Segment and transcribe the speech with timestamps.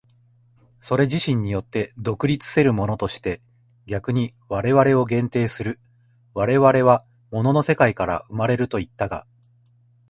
[0.79, 3.39] それ自身によって独立せるものとして
[3.85, 5.79] 逆に我々を限定する、
[6.33, 9.27] 我々は物の世界から生まれるといったが、